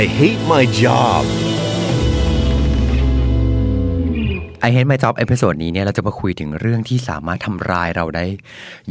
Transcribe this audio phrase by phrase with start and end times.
[0.00, 1.22] I hate my job.
[4.66, 8.24] I Hate My Job episode นี้เนี่ยเราจะมาคุยถึงเรื่องที่สามารถทำร้ายเราได้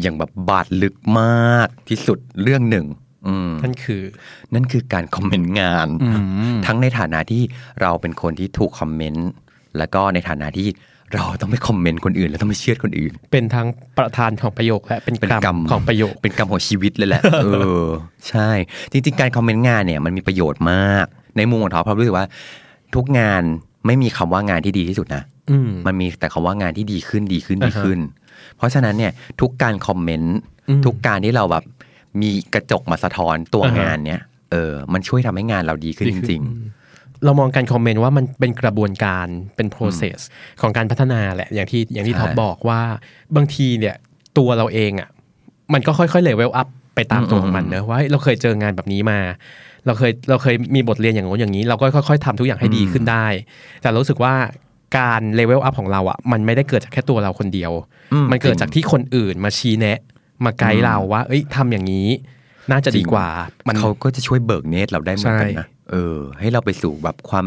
[0.01, 2.85] อย่างแบบบาดลึกมากที่สุดเรื่องหนึ่ง
[3.27, 4.03] อืมนั่นคือ
[4.53, 5.87] นั่นคือการคอมเมนต์งาน
[6.65, 7.43] ทั้งในฐานะที่
[7.81, 9.27] เราเป็นคนที่ถูกคอมเมนต์
[9.77, 10.67] แล้วก็ในฐานะที่
[11.13, 17.47] เราต้องไปคอมเมนต์คนอื่น แล้วต้องไปเชื่อดคนอื่น เป็นทั้งประธานของประโยคและเป็นเป็นกรกรรรมมของประโยค เป็นกรรมของชีวิตเลยแหละ เอ
[17.85, 17.87] อ
[18.29, 18.49] ใช่
[18.91, 21.05] จริง ๆ การคอมเมนต์งานเนี่ยมันมีประโยชน์มาก
[21.37, 22.25] ในมุมของท็อปเรารู้สึกว่า
[22.95, 23.41] ทุกงาน
[23.85, 27.99] ไม่มีคำว่างานที่ดีที่สุดนะอืมมันมีแต่คำว่างานที่ดีขึ้นดีขึ้นดีอ่าฮะขึ้น
[28.57, 30.37] เพราะฉะนั้นเนี่ยทุกการคอมเมนต์
[30.69, 31.63] อืมทุกการที่เราแบบ
[32.21, 34.21] มีกระจกมาสะท้อนตัวอ่าฮะงานเนี่ย
[34.51, 36.43] เออ มันช่วยทำให้งานเราดีขึ้นจริง
[37.25, 40.19] เรามองการคอมเมนต์ว่ามันเป็นกระบวนการเป็น process
[40.61, 42.81] ของการพัฒนาแหละอย่างที่อย่างที่ใช่ท็อปบอกว่า
[43.35, 43.95] บางทีเนี่ย
[44.37, 45.09] ตัวเราเองอะ
[45.73, 49.19] มันก็ค่อยๆ level up ไปตามตัวของมันเนอะว่าเฮ้ยเราเคยเจองานแบบนี้มา
[49.85, 53.25] เราเคยเราเคยมีบทเรียนอย่างโน้นอย่างนี้ เราก็ค่อยๆทำทุกอย่างให้ดีขึ้นได้
[53.81, 54.33] แต่รู้สึกว่า
[54.97, 57.71] การ level up ของเราอะมันไม่ได้เกิดจากแค่ตัวเราคนเดียว
[58.13, 59.99] อืมมันเกิดจากที่คนอื่นมาชี้แนะ
[60.45, 62.07] มาไกด์เราว่า เอ้ยทำอย่างนี้
[62.71, 63.27] น่าจะดีกว่า
[63.67, 67.45] มันเขาก็จะช่วยเบิกเนตรเราได้เหมือนกันใช่นะ เออ ให้เราไปสู่แบบความ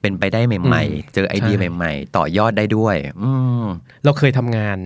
[0.00, 3.32] เป็นไปได้ใหม่อืมๆเจอไอเดียใช่ใหม่ ๆ ต่อยอดได้ด้วย อื
[3.62, 3.64] ม
[4.04, 4.78] เราเคยทำงาน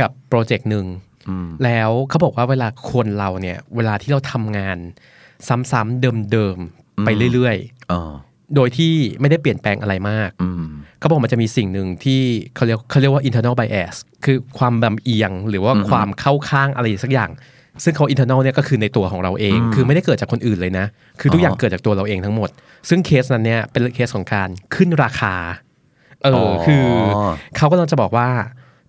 [0.00, 0.86] กับโปรเจกต์หนึ่ง
[1.28, 4.78] อืมแล้วเขาบอกว่าเวลาคนเราเนี่ย เวลาที่เราทำงาน
[5.48, 6.00] ซ้ำๆ
[6.32, 7.56] เดิมๆไปเรื่อย
[7.92, 10.64] อ๋อๆโดยที่ไม่ได้เปลี่ยนแปลงอะไรมากอืม
[10.98, 12.20] เขาบอกมันจะมีสิ่งหนึ่งที่
[12.54, 17.30] เขาเรียกเขาเรียกว่า internal bias คือความลำเอียงหรือว่าความเข้าข้างอะไรสักอย่าง
[17.84, 20.86] ซึ่งเขา internal เนี่ยก็คือในตัวของเราเอง คือไม่ได้เกิดจากคนอื่นเลยนะ
[21.20, 22.48] คือทุกอย่างเกิดจากตัวเราเองทั้งหมด
[22.88, 25.34] ซึ่งเคสนั้นเนี่ยเป็นเคสของการขึ้นราคา
[26.22, 26.84] เออออคือ
[27.56, 28.28] เขาก็เราจะบอกว่า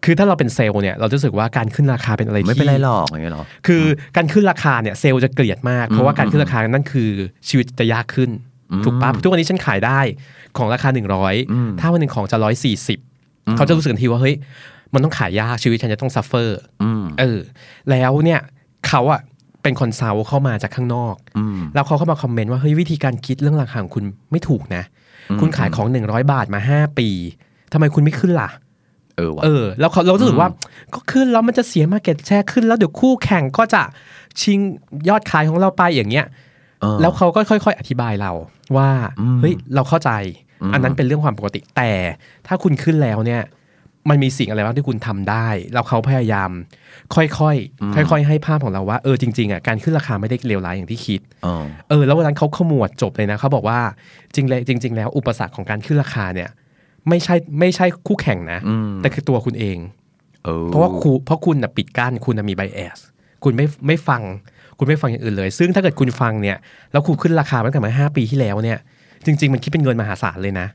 [0.05, 3.83] คือถ้าเราเป็นเซลล์เนี่ย เราจะรู้สึกว่าการขึ้นราคาเป็นอะไรที่ไม่เป็นไรหรอกอย่างเงี้ยหรอ คือ
[4.15, 7.11] การขึ้นราคาเนี่ยเซลล์จะเกลียดมาก เพราะว่าการขึ้นราคานั่นคือ
[7.49, 8.29] ชีวิตจะยากขึ้น
[8.83, 9.99] ถูกปะทุกวันนี้ฉันขายได้
[10.57, 10.89] ของราคา
[11.35, 12.37] 100 ถ้าวันหนึ่งของจะ
[12.97, 14.35] 140 เขาจะรู้สึกทันทีว่าเฮ้ย
[14.93, 17.39] มันต้องขายยากชีวิตฉันจะต้อง suffer อืมเออ
[17.89, 18.39] แล้วเนี่ย
[18.87, 19.21] เขาอะ
[19.63, 24.83] เป็น consult เข้ามาจากข้างนอกอืมแล้วเขาเข้ามาคอมเมนต์ว่าเฮ้ยวิธีการคิดเรื่องราคาของคุณไม่ถูกนะ
[25.41, 27.09] คุณขายของ100บาทมา5ปี
[27.73, 28.49] ทำไมคุณไม่ขึ้นล่ะ
[29.17, 30.49] เออว่ะเออ แล้วเขาเรารู้สึกว่า
[30.93, 33.81] ก็ขึ้นแล้วมันจะเสีย market share ขึ้นแล้วเดี๋ยวคู่แข่งก็จะ
[34.41, 34.59] ชิง
[35.09, 36.25] ยอดขายของเราไปอย่างเงี้ย
[36.81, 38.31] เออแล้วเขาก็ค่อย ๆ อธิบายเรา
[38.77, 40.11] ว่าอืมเฮ้ยเราเข้าใจ
[40.61, 41.91] อืมอันนั้นเป็นเรื่องความปกติแต่
[42.47, 43.41] ถ้าคุณขึ้นแล้วเนี่ย
[44.09, 46.49] มันมีสิ่งอะไรบ้างที่คุณทำได้ แล้วเขาพยายาม
[47.15, 51.55] ค่อยๆค่อย ๆ ให้ภาพของเราว่าเออจริงๆอะการขึ้นราคาไม่ได้เลวร้ายอย่างที่คิดอ๋อ
[51.89, 53.79] เออแล้ววันนั้นเขาขมวดจบเลยนะเขาบอกว่า
[54.35, 56.49] จริงเลยจริง ๆ แล้วอุปสรรคของการขึ้นราคาเนี่ย
[57.09, 59.77] ไม่ใช่ไม่ใช่คู่แข่งนะอืมแต่คือตัวคุณเอง
[60.45, 62.97] เออเพราะว่าครูเพราะคุณนะปิดกั้นคุณนะมีไบแอส
[63.43, 64.21] คุณไม่ไม่ฟัง
[64.77, 66.57] คุณไม่ฟังอย่างอื่นเลย ซึ่งถ้าเกิดคุณฟังเนี่ย
[66.91, 68.79] แล้วคุณขึ้นราคาตั้งแต่มาห้าปีที่แล้วเนี่ย
[69.25, 70.67] จริง ๆ มันคิดเป็นเงินมหาศาลเลยนะ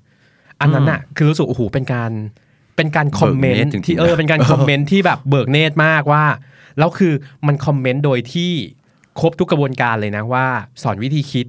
[0.60, 2.10] อันนั้นอะคือรู้สึกโอ้โหเป็นการ
[2.76, 6.24] เป็นการคอมเมนต์เบิกเนตรจริงๆที่เออเป็นการคอมเมนต์ที่แบบเบิกเนตรมากว่า
[6.78, 7.12] แล้วคือ
[7.46, 8.52] มันคอมเมนต์โดยที่
[9.20, 10.46] ครบทุกกระบวนการเลยนะว่า
[10.82, 11.46] สอนวิธีคิด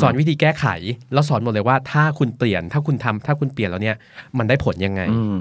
[0.00, 0.66] สอนวิธีแก้ไข
[1.12, 3.96] แล้วสอนหมดเลยว่าถ้าคุณเปลี่ยน ถ้าคุณทำถ้าคุณเปลี่ยนแล้วเนี่ย
[4.38, 5.38] มันได้ผลยังไงอืม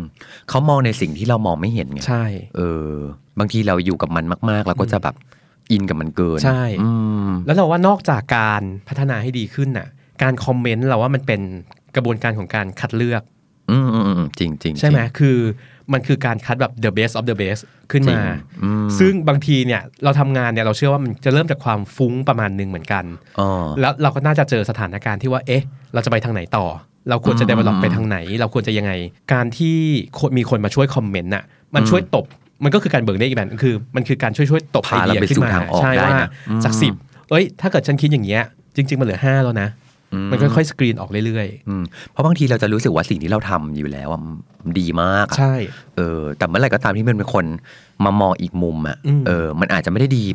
[0.49, 2.25] เขามองในสิ่งที่เรามองไม่เห็นไงใช่
[2.57, 2.91] เออ
[3.39, 5.15] บางทีเราอยู่กับมันมากๆเราก็จะแบบ
[5.71, 6.89] in กับมันเกินใช่อื
[7.27, 9.87] มแล้วเราว่านอกจากการพัฒนาให้ดีขึ้นน่ะ
[10.23, 11.41] การคอมเมนต์เราว่ามันเป็น
[11.95, 13.21] กระบวนการของการคัดเลือก
[13.71, 15.37] อืมอืมอืมจริงจริงใช่ไหมจริงคือ
[15.93, 23.05] มันคือการคัดแบบ the best of the best ขึ้นจริมางอืมซึ่งบางทีเนี่ยเราทำงานเนี่ยเราเชื่อว่ามันจะเริ่มจากความฟุ้งประมาณหนึ่งเหมือนกัน
[23.39, 26.65] อ๋อแล้วเราก็น่าจะเจอสถานการณ์ที่ว่า เอ๊ะ เราจะไปทางไหนต่อ
[27.09, 28.91] เราควรจะ develop ไปทางไหน เราควรจะยังไง
[29.33, 29.77] การที่
[30.19, 31.43] คนมีคนมาช่วยคอมเมนต์น่ะ
[31.75, 32.25] มันช่วยตบ
[32.63, 36.93] มันก็คือการเบิกเนตอีกแบบนึงคือมันคือการช่วยช่วยตบไอพาเราเดียไปขึ้สู่นมาทางออกใช่ได้ว่านะอืมจากสิบ
[37.29, 38.43] เอ้ย ถ้าเกิดฉันคิดอย่างเงี้ย
[38.75, 39.67] จริง ๆ มันเหลือห้าแล้วนะ
[40.31, 44.21] มันค่อยๆสกรีนออกเรื่อยอืมเพราะบางทีเราจะรู้สึกว่าสิ่งที่เราทำอยู่แล้วอะ
[44.63, 45.55] มันดีมากๆอะใช่
[45.95, 47.45] เออแต่เมื่อไหร่ก็ตามที่มันเป็นคน
[48.05, 50.25] มามองอีกมุมอะอืมเออ มันอาจจะไม่ได้ดี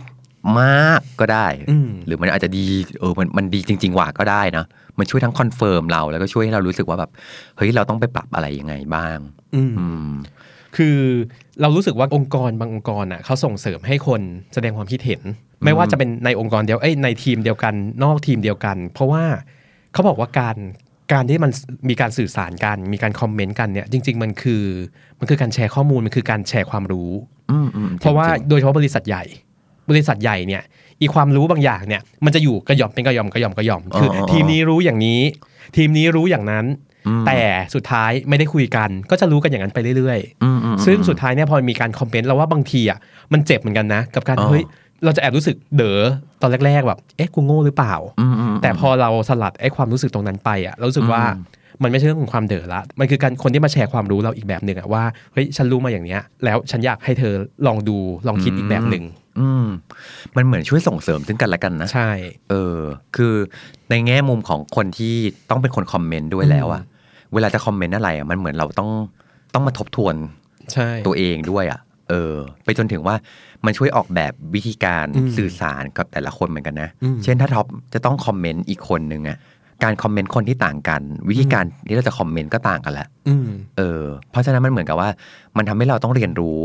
[0.60, 2.64] มากก็ได้อืมหรือมันอาจจะดี
[3.00, 4.64] เออมันมันดีจริงๆกว่าก็ได้นะ
[4.98, 7.10] มันช่วยทั้ง confirm เราแล้วก็ช่วยให้เรารู้สึกว่าแบบ
[7.56, 9.18] เฮ้ยเราต้องไปปรับอะไรยังไงบ้าง
[9.54, 10.10] อืมอืม
[10.76, 10.98] คือ
[11.60, 14.20] เรารู้สึกว่าองค์กรบางองค์กรอะเขาส่งเสริมให้คน
[14.54, 15.20] แสดงความคิดเห็น
[15.64, 19.24] ไม่ว่าจะเป็นในองค์กรเดียวเอ้ยในทีมเดียวกัน นอกทีมเดียวกัน เพราะว่า
[19.92, 20.56] เขาบอกว่าการ
[21.12, 21.50] การที่มัน
[21.88, 24.64] มีการสื่อสารกัน มีการคอมเมนต์กันเนี่ย จริง ๆ มันคือ
[25.18, 27.10] มันคือการแชร์ข้อมูลมันคือการแชร์ความรู้
[27.50, 29.24] อืมอืมเพราะว่าจงโดยเฉพาะบริษัทใหญ่
[29.90, 30.62] บริษัทใหญ่เนี่ย
[31.00, 35.20] อีความรู้บางอย่างเนี่ย มันจะอยู่กระหย่อมเป็นกระหย่อมกระหย่อมกระหย่อมคืออทีมนี้รู้อย่างนี้
[35.76, 36.66] ทีมนี้รู้อย่างนั้น
[37.26, 37.40] แต่
[37.74, 42.98] สุดท้ายไม่ได้คุยกัน ก็จะรู้กันอย่างนั้นไปเรื่อยอืมอืมๆซึ่งสุดท้ายเนี่ยพอมีการคอมเมนต์เราว่าบางทีอะ
[43.32, 44.64] มันเจ็บเหมือนกันนะ กับการอ๋อเฮ้ย
[45.04, 46.00] เราจะแอบรู้สึกเด๋อ
[46.40, 51.22] ตอนแรก ๆ แบบ เอ๊ะกูโง่หรือเปล่าอืมอืมแต่พอเราสลัดไอ้ความรู้สึกตรงนั้นไปอะเรารู้สึกว่า
[51.82, 55.02] มันไม่ใช่เรื่องของความเด๋อละ มันคือการคนที่มาแชร์ความรู้เราอีกแบบหนึ่งอะว่า
[55.32, 57.32] เฮ้ยฉันรู้มาอย่างเนี้ย แล้วฉันอยากให้เธอ
[57.66, 57.96] ลองดู
[58.26, 59.04] ลองคิดอีกแบบหนึ่ง
[59.40, 59.66] อืม
[60.36, 62.10] มันเหมือนช่วยส่งเสริมซึ่งกันและกันนะ ใช่
[62.50, 62.78] เออ
[63.16, 63.34] คือ
[63.90, 65.14] ในแง่มุมของคนที่
[65.50, 66.82] ต้องเป็นคนคอมเมนต์ด้วยแล้วอะ
[67.34, 68.90] เวลาจะคอมเมนต์อะไรอะมันเหมือนเราต้อง
[69.54, 70.14] ต้องมาทบทวน
[70.72, 72.34] ใช่ตัวเองด้วยอะ เออ
[72.64, 73.16] ไปจนถึงว่า
[73.64, 79.38] มันช่วยออกแบบวิธีการอืมสื่อสารกับแต่ละคนเหมือนกันนะอืมเช่นถ้าท็อปจะต้องคอมเมนต์อีกคนนึงอะ
[79.84, 85.10] การคอมเมนต์คนที่ต่างกัน วิธีการที่เราจะคอมเมนต์ก็ต่างกันแหละอืมเออ เพราะฉะนั้นมันเหมือนกับว่า
[85.56, 86.60] มันทำให้เราต้องเรียนรู้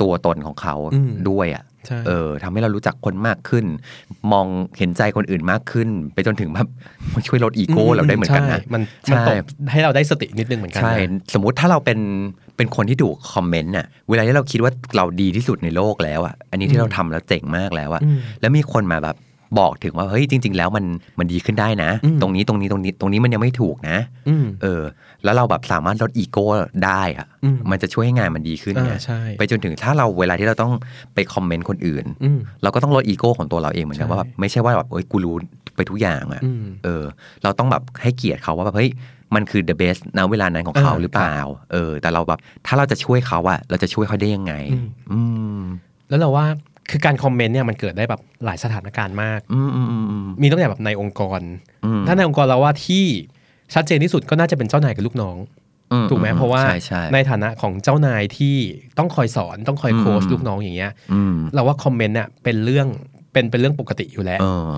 [0.00, 1.73] ตัวตนของเขาอืมด้วยอะใช่
[2.06, 3.64] เออทำให้เรารู้จักคนมากขึ้น
[4.32, 4.46] มอง
[4.78, 6.68] เห็นใจคนอื่นมากขึ้น ไปจนถึงแบบ
[7.14, 8.82] มันช่วยลดอีโก้เราได้เหมือนกันนะใช่มัน
[9.12, 11.98] มันใช่ตกให้เราได้สตินิดนึงเหมือนกันใช่นะสมมุติถ้าเราเป็น
[12.56, 19.16] เป็นคนที่ถูกคอมเมนต์น่ะเวลาที่เราคิดว่าเราดีที่สุดในโลกแล้วอะอันนี้ที่เราทำแล้วเจ๋งมากแล้วอะอืมแล้วมีคนมาแบบ
[19.58, 20.84] บอกถึงว่าเฮ้ยจริง ๆ แล้วมัน
[21.18, 23.98] มันดีขึ้นได้นะอืมตรงนี้ตรงนี้ตรงนี้ตรงนี้มันยังไม่ถูกนะ
[24.28, 24.82] อืมเออ
[25.24, 26.46] แล้วเราแบบสามารถลดอีโก้
[26.84, 30.72] ได้อะอืมมันจะช่วยให้งานมันดีขึ้นอ่านะใช่ไปจนถึงถ้าเราเวลาที่เราต้อง
[31.14, 35.34] ไปคอมเมนต์คนอื่นอืมเราก็ต้องลดอีโก้ของตัวเราเองเหมือนกันใช่ว่าแบบไม่ใช่ว่าแบบโอ้ยกูรู้
[35.76, 37.04] ไปทุกอย่างอะอืมเออ
[37.42, 38.90] เราต้องแบบให้เกียรติเขาว่าแบบเฮ้ย
[39.34, 41.36] มันคือ the best นะเวลานั้นของเขาเออหรือเปล่า
[41.72, 45.20] เออ แต่เราแบบถ้าเราจะช่วยเขาอะเราจะช่วยเขาได้ยังไง อืมอื
[45.58, 45.62] ม
[46.08, 46.46] แล้วเราว่า
[46.90, 51.40] คือการคอมเมนต์เนี่ยมันเกิดได้แบบหลายสถานการณ์มากอืมอืมอืมอืมมีตั้งแต่แบบในองค์กร
[51.84, 53.04] อืมถ้าในองค์กรเราว่าที่
[53.74, 55.36] ชัดเจนที่สุดก็น่าจะเป็นเจ้านายกับลูกน้อง
[55.92, 58.56] อืถูกไหมเพราะว่าใช่ใช่ในฐานะของเจ้านายที่
[58.98, 62.86] ต้องคอยสอนต้องคอยโค้ชอืมลูกน้องอย่างเงี้ยอืมเราว่าคอมเมนต์เนี่ยเป็นเรื่อง
[63.32, 64.70] เป็นเป็นเรื่องปกติอยู่แล้วเออ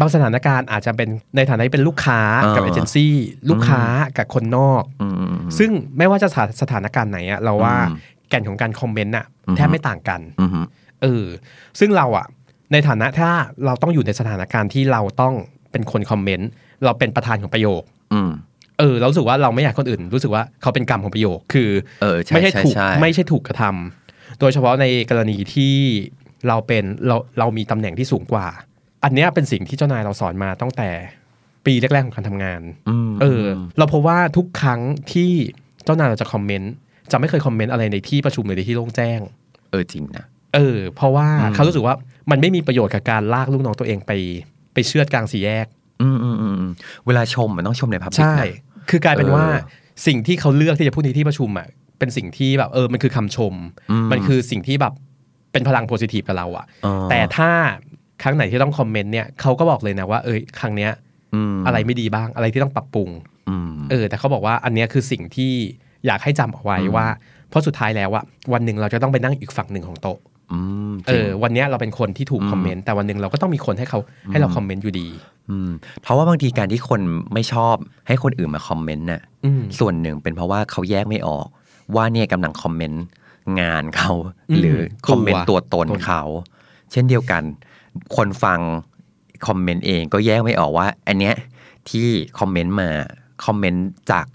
[0.00, 2.20] บางสถานการณ์อาจจะเป็นในฐานะที่เป็นลูกค้า
[2.56, 3.14] กับเอเออเจนซี่
[3.50, 3.82] ลูกค้า
[4.18, 7.96] กับคนนอกอืมอืมอืมซึ่งไม่ว่าจะสถาสถานการณ์ไหนอะเราว่าอืม
[8.30, 10.66] แก่นของการคอมเมนต์อะอืมแทบไม่ต่างกันอืมอืม
[11.02, 11.24] เออ
[11.80, 12.26] ซึ่งเราอะ
[12.72, 13.30] ในฐานะถ้า
[13.64, 15.34] เราต้องอยู่ในสถานการณ์ที่เราต้อง
[15.72, 16.50] เป็นคนคอมเมนต์
[16.84, 17.82] เราเป็นประธานของประโยค
[18.12, 18.30] อืม
[18.78, 21.70] เออเรารู้สึกว่าเราไม่อยากให้คนอื่น รู้สึกว่าเขาเป็นกรรมของประโยคคือ
[22.02, 25.74] เออใช่ไม่ใช่ใช่ถูกใช่ไม่ใช่ถูกกระทำโดยเฉพาะในกรณีที่
[26.48, 28.46] เราเป็นเราเรามีตำแหน่งที่สูงกว่า
[29.04, 30.88] อันเนี้ยเป็นสิ่งที่เจ้านายเราสอนมาตั้งแต่
[31.66, 33.42] ปีแรกๆของการทำงานอืมเออ
[33.78, 34.80] เราพบว่าทุกครั้ง
[35.12, 35.30] ที่
[35.84, 36.72] เจ้านายเราจะคอมเมนต์
[37.12, 39.20] จะไม่เคยคอมเมนต์อะไรในที่ประชุมหรือในที่โล่งแจ้ง
[39.70, 40.24] เออจริงนะ
[40.56, 41.94] เออ เพราะว่าอืมเขารู้สึกว่า
[42.30, 44.12] มันไม่มีประโยชน์กับการลากลูกน้องตัวเองไป
[44.74, 45.66] ไปเชือดกลางสี่แยก
[46.02, 46.72] อืมอืมอืมอืม
[47.06, 51.66] เวลาชมมันต้องชมในพับลิกใช่นะคือกลายเป็นว่าเออสิ่งที่เขาเลือกที่จะพูดในที่ประชุมอะ
[51.98, 53.54] เป็นสิ่งที่แบบเออมันคือคำชม
[53.90, 54.92] อืมมันคือสิ่งที่แบบ
[55.52, 57.50] เป็นพลังโพซิทีฟกับเราอะอ๋อแต่ถ้า
[58.22, 60.92] ครั้งไหนที่ต้องคอมเมนต์เนี่ยเขาก็บอกเลยนะว่าเออครั้งเนี้ย
[61.54, 63.08] มอะไรไม่ดีบ้างอะไรที่ต้องปรับปรุง
[63.48, 65.52] อืมเออ แต่เขาบอกว่าอันเนี้ยคือสิ่งที่
[66.06, 67.06] อยากให้จำเอาไว้ว่า
[67.48, 70.35] เพราะสุดท้ายแล้วอะวันหนึ่งเราจะต้องไปนั่งอีกฝั่งหนึ่งของโต๊ะอืม
[71.08, 73.98] เออวันเนี้ยเราเป็นคนที่ถูกคอมเมนต์แต่วันหนึ่งเราก็ต้องมีคนให้เขา
[74.30, 75.08] ให้เราคอมเมนต์อยู่ดี
[75.50, 75.70] อืม
[76.02, 77.00] เพราะว่าบางทีการที่คน
[77.34, 77.74] ไม่ชอบ
[78.08, 81.46] ให้คนอื่นมาคอมเมนต์น่ะอืมส่วนหนึ่งเป็นเพราะว่าเขาแยกไม่ออก
[81.94, 83.04] ว่าเนี่ยกำลังคอมเมนต์
[83.60, 84.12] งานเขา
[84.50, 86.22] อืมหรือคอมเมนต์ตัตัววตนตนเขา
[86.92, 87.42] เช่นเดียวกัน
[88.16, 88.60] คนฟัง
[89.46, 91.34] คอมเมนต์เองก็แยกไม่ออกว่า อันเนี้ย
[91.90, 92.06] ที่
[92.38, 92.90] คอมเมนต์มา
[93.44, 94.26] คอมเมนต์จาก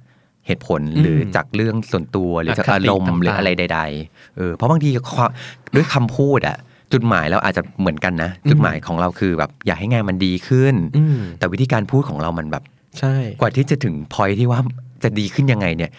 [0.51, 5.29] เหตุผลหรือจากเรื่องส่วนตัวหรือจากอคติอารมณ์ต่างๆหรืออะไรใด ๆ เออเพราะบางทีความ
[5.75, 6.57] ด้วยคำพูดอะ
[6.93, 12.63] จุดหมายเราอาจจะเหมือนกันนะ จุดหมายของเราคือแบบอยากให้งานมันดีขึ้นอืมแต่วิธีการพูดของเรามันแบบ
[12.99, 14.59] ใช่กว่าที่จะถึงพอยที่ว่า
[15.03, 15.91] จะดีขึ้นยังไงเนี่ย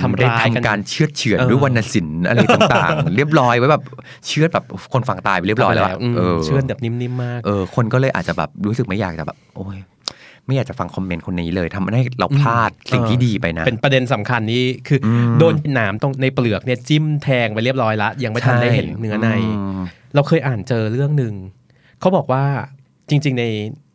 [0.00, 3.82] ทำได้ร้ายกันทำการเชือดเฉือนเออด้วยวรรณศิลป์อะไรต่างๆ เรียบร้อยไว้แบบ
[4.26, 9.78] เชือดแบบคนฝั่งตายไปเรียบร้อยแล้วอะมเออเชื่อแบบนิ่มๆมากเออคนก็เลยอาจจะแบบรู้สึกไม่อยากจะแบบ โอ้ย
[10.52, 19.28] ไม่อยากจะฟังคอมเมนต์คนนี้เลยทำให้เราพลาดสิ่งที่ดีไปนะ เป็นประเด็นสำคัญนี่คืออมโดนหนามตรงในเปลือกเนี่ยจิ้มแทงไปเรียบร้อยละยังไม่ทันได้เห็นเนื้อใน
[19.80, 19.82] ม
[20.14, 21.34] เราเคยอ่านเจอเรื่องหนึ่ง
[22.00, 22.44] เขาบอกว่า
[23.08, 23.44] จริง ๆ ใน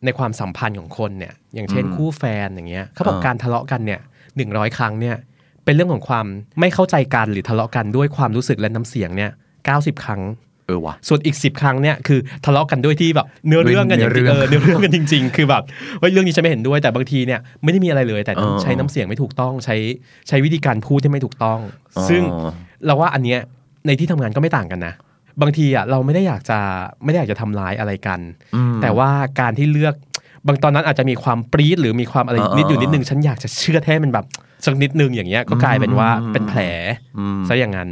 [0.04, 4.00] ในความสัมพันธ์ของคนเนี่ย อย่างเช่นอืมคู่แฟนอย่างเงี้ยเขาบอกอ่าการทะเลาะกันเนี่ย
[4.36, 5.16] หนึ่งร้อยครั้งเนี่ย
[5.64, 6.26] เป็นเรื่องของความ
[6.60, 9.30] ไม่เข้าใจกันหรือทะเลาะกันด้วยความรู้สึกและน้ำเสียงเนี่ย
[9.64, 10.22] เก้าสิบครั้ง
[10.68, 15.62] เออว่ะส่วนอีกสิบครั้งเนี่ยคือทะเลาะกันด้วยที่แบบเนื้อเรื่องกันอย่างเนื้อเรื่องเออเนื้อเรื่องกันจริง ๆ คือแบบ
[16.00, 19.76] เฮ้ยเรื่องนี้ฉันไม่เห็นด้วยแต่บางทีเนี่ยไม่ได้มีอะไรเลย แต่เออใช้น้ำเสียงไม่ถูกต้องใช้
[20.28, 21.60] ใช้วิธีการพูดที่ไม่ถูกต้อง
[21.96, 22.22] อ๋อซึ่ง
[22.86, 23.38] เราว่าอันเนี้ย
[23.86, 24.94] ในที่ทำงานก็ไม่ต่างกันนะ
[25.42, 26.58] บางทีอะเราไม่ได้อยากจะ
[27.04, 28.20] ไม่ได้อยากจะทำร้ายอะไรกัน
[28.54, 29.10] อืมแต่ว่า
[29.40, 29.94] การที่เลือก
[30.46, 34.26] บางตอนนั้นอาจจะมีความปรี๊ดหรือมีความอะไรอ่านินิดอยู่นิดนึงฉันอยากจะเชื่อให้มันแบบ
[34.64, 36.60] สักนิดนึงอย่างเงี้ยก็กลายเป็นว่าเป็นแผล
[37.48, 37.90] ซะอย่างนั้น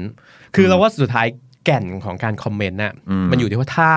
[0.54, 1.26] คือเราว่าสุดท้าย
[1.66, 2.92] แก่นของการคอมเมนต์น่ะ
[3.30, 3.90] มันอยู่ที่ว่าถ้า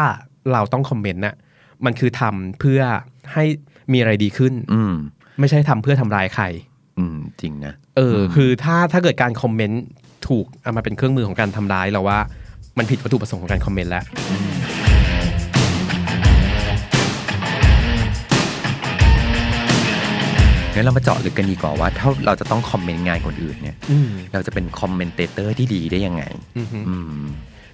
[0.51, 1.35] เราต้องคอมเมนต์น่ะ
[1.85, 2.81] มันคือทำเพื่อ
[3.33, 3.43] ให้
[3.93, 4.93] มีอะไรดีขึ้น อืม
[5.39, 6.45] ไม่ใช่ทำเพื่อทำร้ายใคร
[6.97, 9.83] อืมจริงนะเอออ คือถ้าถ้าเกิดการคอมเมนต์
[10.27, 12.19] ถูกเอามาเป็นเครื่องมือของการทำร้ายเราว่า
[12.77, 14.03] มันผิดวัตถุประสงค์ของการคอมเมนต์แล้ว
[20.75, 26.23] งั้นเรามาเจาะลึกกันดีกว่าว่า ถ้าเราจะต้องคอมเมนต์งานคนอื่นเนี่ยอืมเราจะเป็น commentator ที่ดีได้ยังไง
[26.57, 27.23] อือฮึอืม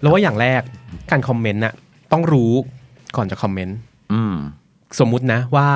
[0.06, 0.62] แล้วว่าอย่างแรก
[1.12, 1.74] การคอมเมนต์น่ะ
[2.12, 2.52] ต้องรู้
[3.16, 3.78] ก่อนจะคอมเมนต์
[4.14, 4.36] อืม
[5.00, 5.68] สมมุตินะว่า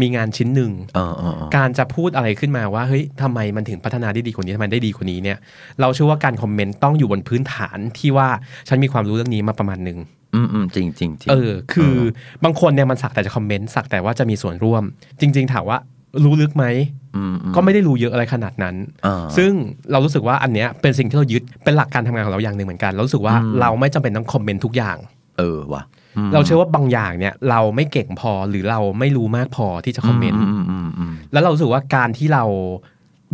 [0.00, 5.38] มีงานชิ้นหนึ่งเออเออเออการจะพูดอะไรขึ้นมาว่าเฮ้ยทำไมมันถึงพัฒนาได้ดีกว่านี้ทำไมได้ดีกว่านี้เนี่ย
[5.80, 8.28] เราเชื่อว่าการคอมเมนต์ต้องอยู่บนพื้นฐานที่ว่า
[8.68, 9.98] ฉันมีความรู้เรื่องนี้มาประมาณหนึ่ง
[10.34, 11.94] อืมอืมจริงจริงจริงเออ คือ
[12.44, 14.82] บางคนเนี่ยมันสักแต่จะคอมเมนต์สักแต่ว่าจะมีส่วนร่วม
[15.20, 15.78] จริง ๆ ถามว่า
[16.24, 16.64] รู้ลึกไหม
[17.16, 18.74] อืมอืมก็ไม่ได้รู้เยอะอะไรขนาดนั้น
[19.06, 19.50] อ่าซึ่ง
[19.90, 24.96] เรารู้สึกว่าอันเนี้ยเป็นสิ่งที่เรายึดเป็นหลักการทำงานของเราอย่างหนึ่งเหมือนกันเรารู้สึกว่าเราไม่จำเป็นต้องคอมเมนต์ทุกอย่าง
[25.38, 25.82] เออว่ะ
[26.28, 32.44] มเราเชื่อว่าบางอย่างเนี่ยเราไม่เก่งพอหรือเราไม่รู้มากพอที่จะคอมเมนต์อืมอืมอืมแล้วเรารู้สึกว่าการที่เรา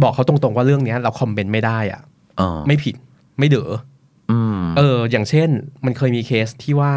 [0.03, 2.03] บอกเขาตรงๆว่าเรื่องเนี้ย เราคอมเมนต์ไม่ได้อะ
[2.39, 2.95] เออไม่ผิด
[3.39, 3.71] ไม่เด๋อ
[4.31, 5.49] อืมเออ อย่างเช่น
[5.85, 6.93] มันเคยมีเคสที่ว่า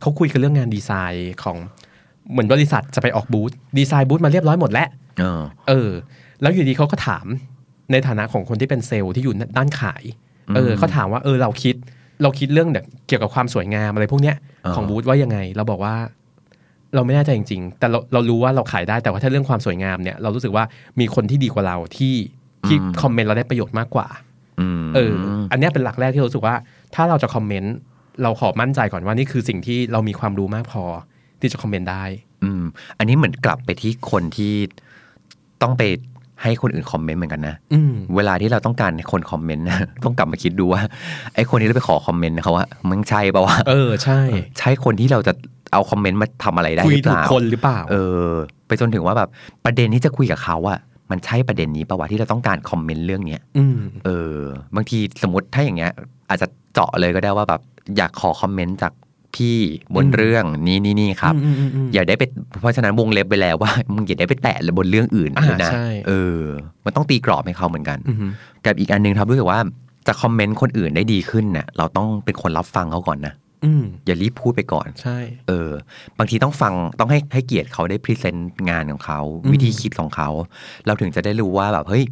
[0.00, 1.56] เขาคุยกันเรื่องงานดีไซน์ของ
[2.30, 5.90] เหมือนบริษัทจะไปออกบูธดีไซน์บูธมาเรียบร้อยหมดแล้ว เออเออ
[6.42, 7.26] แล้วอยู่ดีเขาก็ถาม
[7.92, 10.02] ในฐานะของคนที่เป็นเซลล์ที่อยู่ด้านขาย
[10.56, 11.74] เออเขาถามว่าเออเราคิด
[12.22, 15.94] เราคิดเรื่องเนี่ยเกี่ยวกับความสวยงามอะไรพวกเนี้ยอ่าของบูธว่ายังไง เราบอกว่า
[16.94, 20.64] เราไม่แน่ใจจริง ๆ แต่เราเรารู้ว่าเราขายได้แต่ว่าถ้าเรื่องความสวยงามเนี่ยเรารู้สึกว่า
[21.00, 22.14] มีคนที่ดีกว่าเราที่
[22.66, 24.06] ที่คอมเมนต์เราได้ประโยชน์มากกว่า
[24.60, 25.12] อืมเออ
[25.50, 26.54] อันเนี้ยเป็นหลักแรกที่เรารู้สึกว่า
[26.94, 27.74] ถ้าเราจะคอมเมนต์
[28.22, 30.84] เราขอมั่นใจก่อนว่านี่คือสิ่งที่เรามีความรู้มากพอ
[31.40, 32.04] ที่จะคอมเมนต์ได้
[32.44, 32.62] อืม
[32.98, 34.54] อันนี้เหมือนกลับไปที่คนที่
[35.62, 35.82] ต้องไป
[36.42, 40.82] ให้คนอื่นคอมเมนต์เหมือนกันนะอืมเวลาที่เราต้องการให้คนคอมเมนต์นะต้องกลับมาคิดดูว่า
[41.34, 44.20] ไอ้คนที่เราไปขอคอมเมนต์เขาว่ามึงใช่ปะวะเออใช่
[44.58, 45.32] ใช่คนที่เราจะ
[45.72, 47.94] เอาคอมเมนต์มาทำอะไรได้คุหยรือเปถูกล่าคนหรือเปล่า เอ
[48.26, 48.30] อ
[48.66, 49.28] ไปจนถึงว่าแบบ
[49.64, 50.78] ประเด็นที่จะคุยกับเขาอะ
[51.10, 54.38] มันใช่ประเด็นนี้ปะวะที่เราต้องการคอมเมนต์เรื่องเนี้ยอืมเออ
[54.76, 55.92] บางทีสมมติถ้าอย่างเงี้ย
[56.28, 57.60] อาจจะเจาะเลยก็ได้ว่าแบบ
[57.96, 58.92] อยากขอคอมเมนต์จาก
[59.36, 59.58] พี่
[59.94, 62.22] บนอืมเรื่องนี้นี่นี่ครับอืมอืมอืมอย่าได้ไป
[62.60, 66.40] เพราะฉะนั้นวงเล็บไปแล้วว่ามึงอย่าได้ไปแตะบนเรื่องอื่นอ่าด้วยนะใช่เออ
[66.84, 68.30] มันต้องตีกรอบให้เขาเหมือนกันอืม
[68.64, 69.60] กับอีกอันหนึงครับรู้สึกว่า
[70.06, 75.70] จะคอมเมนต์คนอื่นได้ดีขึ้นเนี่ยเราต้องเป็นคนรับฟังเขาก่อนนะอืมอย่ารีบพูดไปก่อน ใช่ เออ
[76.18, 80.28] บางทีต้องฟังต้องให้ให้เกียรติเขาได้พรีเซนต์งานของเขาอืมวิธีคิดของเขา
[80.86, 82.04] เราถึงจะได้รู้ว่าแบบเฮ้ย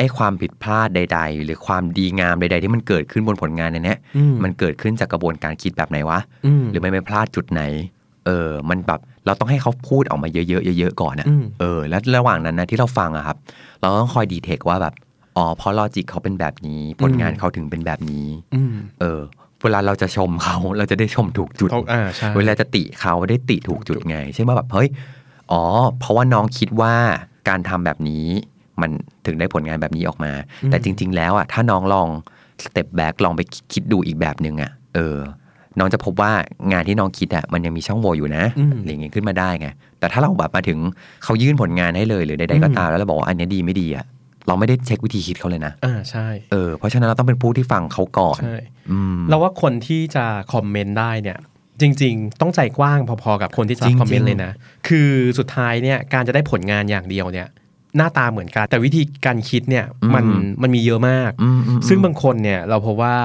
[0.00, 7.62] ไอ้ความผิดพลาดใด ๆ หรือความดีงามใด ๆ ที่มันเกิดขึ้นบนผลงานในเนี้ยอืมมันเกิดขึ้นจากกระบวนการคิดแบบไหนวะอืมหรือไม่ไปพลาดจุดไหน
[8.26, 13.36] เออ มันแบบเราต้องให้เขาพูดออกมาเยอะๆเยอะๆก่อนนะอืมเออ แล้วระหว่างนั้นนะที่เราฟังอะครับ
[13.80, 14.94] เราต้องคอยดีเทคว่าแบบ
[15.36, 19.20] อ๋อเพราะลอจิกเขาเป็นแบบนี้ ผลงานเขาถึงเป็นแบบนี้อืมเออ
[19.62, 24.88] เวลาเราจะชมเขาเราจะได้ชมถูกจุดเขาอ่าใช่เวลาจะติเขาได้ติถูกจุดไงเช่นว่าแบบเฮ้ย
[25.52, 25.62] อ๋อ
[25.98, 26.94] เพราะว่าน้องคิดว่า
[27.48, 28.26] การทำแบบนี้
[28.82, 28.90] มัน
[29.26, 30.32] ถึงได้ผลงานแบบนี้ออกมา
[30.66, 32.08] แต่จริง ๆ แล้วอะถ้าน้องลอง
[32.64, 33.40] สเต็ปแบ็กลองไป
[33.72, 35.16] คิดดูอีกแบบหนึ่งอะเออ
[35.78, 36.30] น้องจะพบว่า
[36.72, 39.68] งานที่น้องคิดอะมันยังมีช่องโหว่อยู่นะอืมอะไรอย่างเงี้ยขึ้นมาได้ไง
[40.00, 40.78] แต่ถ้าเราแบบมาถึง
[41.24, 44.04] เขายื่นผลงานให้เลยหรือใดๆก็อืมตามแล้วเราบอกว่าอันเนี้ยดีไม่ดีอะ
[44.46, 48.56] เราไม่ได้เช็ควิธีคิดเขาเลยนะอ่าใช่เออเพราะฉะนั้นเราต้องเป็นผู้ที่ฟังเขาก่อนใช่
[48.90, 51.38] อืมเราว่าคนที่จะคอมเมนต์ได้เนี่ย
[51.80, 54.52] จริง ๆ ต้องใจกว้างพอๆกับคนที่จะจริงๆคอมเมนต์เลยนะ
[54.88, 57.48] คือสุดท้ายเนี่ยการจะได้ผลงานอย่างเดียวเนี่ย
[57.96, 60.24] หน้าตาเหมือนกัน แต่วิธีการคิดเนี่ยมัน
[60.62, 63.16] มันมีเยอะมากอืมอืมซึ่งบางคนเนี่ยเราพบว่า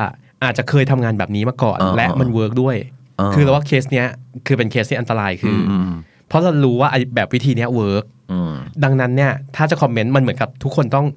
[0.43, 2.75] อาจจะเคยทำงานแบบนี้มาก่อนอ่าและมัน work ด้วย
[3.19, 4.07] อ่าคือเราว่าเคสเนี้ย
[4.48, 5.91] คือเป็นเคสที่อันตรายคืออม
[6.27, 8.51] เพราะเรารู้ว่าไอ้แบบวิธีเนี้ย work อืม
[8.84, 11.07] ดังนั้นเนี่ยถ้าจะคอมเมนต์มันเหมือนกับทุกคนต้อง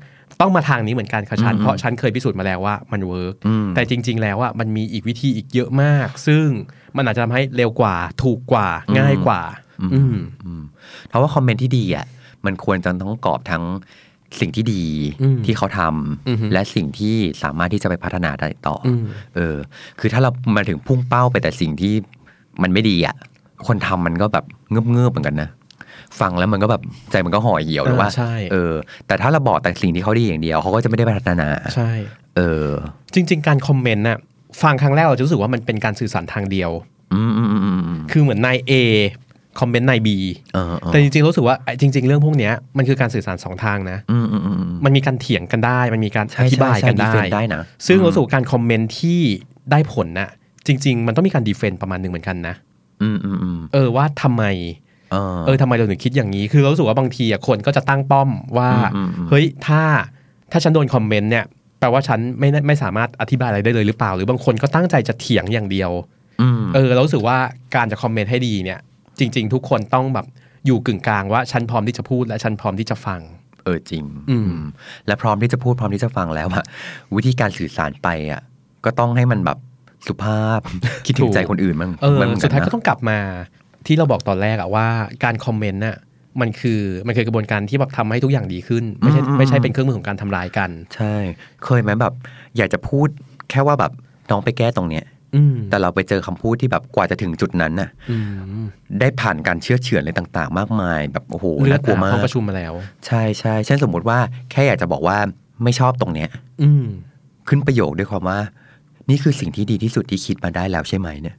[0.41, 6.47] ต้องมาทางนี้เหมือนกันค่ะฉันอืมเพราะฉันเคยพิสูจน์มาแล้วว่ามัน work อืมแต่จริง ๆ แล้วอะมันมีอีกวิธีอีกเยอะมาก ซึ่ง
[6.97, 9.41] มันอาจจะทำให้เร็วกว่า ถูกกว่าง่ายกว่า
[9.95, 10.63] อืมอืม
[11.09, 12.07] เพราะว่าคอมเมนต์ที่ดีอะ
[12.47, 13.65] มันควรจะต้องกรอบทั้ง
[14.41, 14.85] สิ่งที่ดี
[15.23, 15.81] อืมที่เขาท
[16.29, 19.05] อือฮึำและสิ่งที่สามารถที่จะไปพัฒนาได้ต่ออม
[19.37, 19.57] เออ
[20.01, 21.95] คือถ้าเรามาถึงพุ่งเป้าไปแต่สิ่งที่
[22.63, 23.17] มันไม่ดีอะ
[23.67, 25.51] คนทำมันก็แบบเงือบเงือบๆเหมือนกันนะ
[26.21, 28.75] ฟังแล้วมันก็แบบใจมันก็ห่อเหี่ยวหรือว่าอ่าใช่เออ
[29.07, 31.91] แต่ถ้าเราบอกแต่สิ่งที่เขาดีอย่างเดียวเขาก็จะไม่ได้พัฒนาใช่
[32.37, 32.69] เออ
[33.15, 34.19] จริง ๆ การคอมเมนต์น่ะ
[34.63, 36.71] ฟังครั้งแรกเราจะรู้สึกว่ามันเป็นการสื่อสารทางเดียว
[37.15, 38.73] อืมอืมอืมอืมอืมคือเหมือนนาย A
[39.61, 40.09] คอมเมนต์นาย B
[40.55, 49.21] เออเออแต่จริงๆรู้สึกว่าไอ้จริง ๆ เรื่องพวกเนี้ยมันคือการสื่อสารสองทางนะอืมอืมอืมอืมมันมีการเถียงกันได้ มันมีการใช่อธิบายกันใช่ได้ใช่ defend ได้นะซึ่งอืมรู้สึกว่าการคอมเมนต์ที่
[49.71, 50.31] ได้ผลน่ะ
[50.67, 52.55] จริง ๆ มันต้องมีการดีเฟนต์ประมาณหนึ่งเหมือนกันนะ
[53.03, 54.45] อืมอืมอืมเออว่าทำไม
[55.13, 59.83] เออเออทำไมเราถึงคิดอย่างนี้ คือเรารู้สึกว่าบางทีอะคนก็จะตั้งป้อมว่าอืมอืมอืมเฮ้ยถ้า
[60.53, 61.45] ถ้าฉันโดนคอมเมนต์เนี่ย
[61.81, 65.91] แปลว่าฉันไม่ได้ไม่สามารถอธิบายอะไรได้เลยหรือเปล่า หรือบางคนก็ตั้งใจจะเถียงอย่างเดียว
[66.43, 67.39] อืมเออเรารู้สึกว่า
[67.75, 68.79] การจะคอมเมนต์ให้ดีเนี่ย
[69.19, 70.27] จริง ๆ ทุกคนต้องแบบ
[70.67, 73.21] อยู่กึ่งกลางว่าฉันพร้อมที่จะพูดและฉันพร้อมที่จะฟัง
[73.65, 74.65] เออจริงอืมอืม
[75.07, 76.65] และพร้อมที่จะพูดพร้อมที่จะฟังแล้วอะ
[77.17, 78.41] วิธีการสื่อสารไปอะ
[78.85, 79.59] ก็ต้องให้มันแบบ
[80.07, 80.61] สุภาพ
[81.07, 83.19] คิดถึงใจคนอื่นมั้งเออมันเหมือนสุดท้ายนะก็ต้องกลับมา
[83.87, 84.87] ที่เราบอกตอนแรกอะว่า
[85.25, 85.97] การคอมเมนต์น่ะ
[86.41, 91.15] มันคือมันคือกระบวนการที่แบบทำให้ทุกอย่างดีขึ้น ไม่ใช่ไม่ใช่เป็นเครื่องมือของการทำร้ายกัน ใช่
[91.65, 92.15] เคยไหมแบบ
[92.57, 93.09] อยากจะพูด
[93.51, 93.93] แค่ว่าแบบ
[94.31, 95.18] น้องไปแก้ตรงเนี้ยอืม
[95.71, 98.17] แต่เราไปเจอคำพูดที่แบบกว่าจะถึงจุดนั้นน่ะอื
[98.63, 98.67] ม
[99.01, 102.73] ได้ผ่านการเชื่อเฉือนอะไรต่าง ๆ มากมาย แบบโอ้โหเลือดน่ากลัวอาบมาห้อกงประชุมมาแล้ว
[103.07, 104.19] ใช่ใช่เช่นสมมุติว่า
[104.51, 105.19] แค่อยากจะบอกว่า
[105.65, 106.29] ไม่ชอบตรงเนี้ย
[106.63, 106.87] อืม
[107.49, 108.39] ขึ้นประโยคด้วยความว่า
[109.11, 111.37] นี่คือสิ่งที่ดีที่สุดที่คิดมาได้แล้วใช่ไหมเนี่ย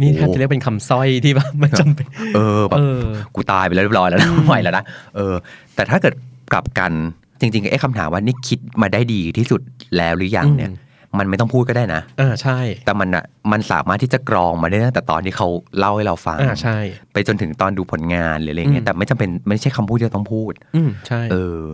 [0.00, 3.02] นี่โอ้แทบจะเรียกเป็นคำสร้อยที่แบบไม่จำเป็นเออแบบเออ
[3.34, 4.84] กูตายไปแล้วเรียบร้อยแล้วนะไม่ไหวแล้วนะ
[5.16, 5.34] เออ
[5.74, 6.14] แต่ถ้าเกิด
[6.52, 6.92] กลับกัน
[7.40, 9.60] จริงๆไอ้คำถามว่านี่คิดมาได้ดีที่สุด
[9.96, 10.85] แล้วหรือยังเนี่ยอื
[11.16, 16.78] มมันไม่ต้องพูดก็ได้นะอ่าใช่ แต่มันอะมันสามารถที่จะกรองมาได้ตั้งแต่ตอนที่เขาเล่าให้เราฟังอ่าใช่
[17.12, 21.66] ไปจนถึงตอนดูผลงานหรืออะไรเงี้อืยมแต่ไม่จำเป็นไม่ใช่คำพูดที่เราต้องพูด อืมใช่ เออ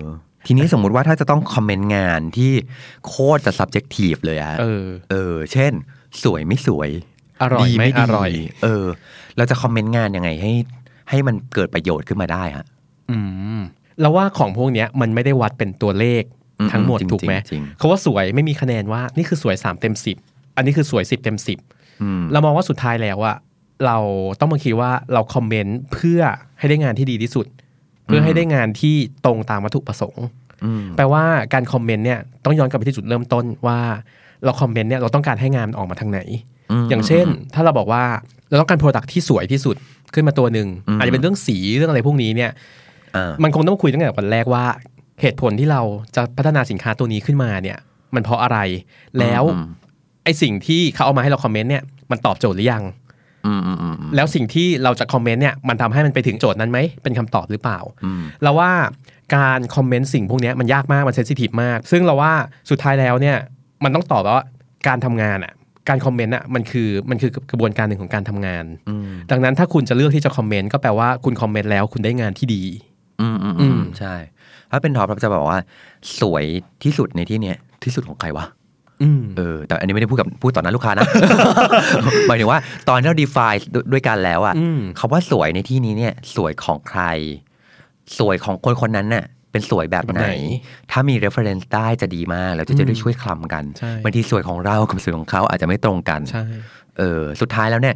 [0.47, 2.53] ทีนี้สมมุติว่าถ้าจะต้องคอมเมนต์งานที่
[3.07, 5.73] โคตรจะ subjective เลยอะเออ เออ เช่น
[6.23, 6.91] สวยไม่สวย
[7.43, 8.31] อร่อยดีไม่ดีอร่อย
[8.63, 8.87] เออ
[9.37, 10.53] เราจะคอมเมนต์งานยังไงให้
[11.11, 12.67] ให้มันเกิดประโยชน์ขึ้นมาได้ฮะ
[13.11, 13.19] อื
[13.59, 13.61] ม
[14.01, 16.42] แล้วว่าของพวกเนี้ยมันไม่ได้วัดเป็นตัวเลขอืม
[16.73, 21.37] ทั้งหมดจริงๆถูกไหมจริงเขาว่าสวยไม่มีคะแนนว่านี่คือสวย3เต็ม10อันนี้คือสวย10เต็ม
[21.69, 23.37] 10อืมเรามองว่าสุดท้ายแล้วอะ
[23.87, 23.99] เรา
[24.41, 26.21] ต้องมาคิดว่าเราคอมเมนต์เพื่อ
[26.59, 27.47] ให้ได้งานที่ดีที่สุด
[28.07, 30.27] เพื่อให้ได้งานที่ตรงตามวัตถุประสงค์
[30.65, 33.79] อืมแปลว่าการคอมเมนต์เนี่ยต้องย้อนกลับไปที่จุดเริ่มต้นว่า
[34.45, 36.21] เราคอมเมนต์เนี่ยเราต้องการให้งานมันออกมาทางไหน
[36.85, 38.05] มอย่างเช่น ถ้าเราบอกว่า
[38.49, 39.77] เราต้องการโปรดักที่สวยที่สุด
[40.15, 42.51] ขึ้นมาตัวหนึ่งอืมอาจจะเป็นเรื่องสีเรื่องอะไรพวกนี้เนี่ย
[43.17, 44.65] อ่ามันคงต้องคุยตั้งแต่วันแรกว่า
[45.21, 45.83] เหตุผลที่เรา
[46.17, 47.79] จะพัฒนาสินค้าตัวนี้ขึ้นมาเนี่ย
[48.15, 48.59] มันเพราะอะไร
[49.21, 49.67] แล้วอืม
[50.25, 52.85] ไอสิ่งที่เขาเอามาให้เราคอมเมนต์เนี่ยมันตอบโจทย์หรือยัง
[53.47, 58.71] อืมอืมอืมอืมแล้วสิ่งที่เราจะคอมเมนต์เนี่ยมันทำให้มันไปถึงโจทย์นั้นไหมเป็นคำตอบหรือเปล่าอืมเราว่า
[59.37, 62.33] การคอมเมนต์สิ่งพวกเนี้ยมันยากมากมัน sensitive มาก ซึ่งเราว่า
[62.71, 63.37] สุดท้ายแล้วเนี่ย
[63.85, 64.45] มันต้องตอบว่า
[64.89, 65.53] การทำงานอะ
[65.89, 72.63] การคอมเมนต์อะมันคือมันคือกระบวนการหนึ่งของการทำงานอืมดังนั้นถ้าคุณจะเลือกที่จะคอมเมนต์ก็แปลว่าคุณคอมเมนต์แล้วคุณได้งานที่ดี
[73.21, 74.15] อืมอืมอือืมมใช่
[74.73, 75.59] ถ้าเป็นท็อปเราจะบอกว่า
[76.21, 76.45] สวย
[76.85, 78.47] ที่สุดในที่เนี้ยที่สุดของใครวะ
[79.03, 81.09] อืมเออแต่อันนี้ไม่ได้พูดกับพูดต่อหน้าลูกค้านะ
[82.29, 82.59] หมายถึงว่า
[82.89, 87.03] ตอนที่เรา define ด้วยด้วยกันแล้วอะอืมคำว่าสวยในที่นี้เนี่ย สวยของใคร
[88.19, 90.37] สวยของคนคนนั้นน่ะ เป็นสวยแบบแบบไหไหนน
[90.91, 96.45] ถ้ามี reference ได้จะดีมากแล้วจะจะได้ช่วยคลำกันใช่บางทีสวยของเรากับสวยของเขาอาจจะไม่ตรงกันใช่
[96.99, 97.95] เออ สุดท้ายแล้วเนี่ย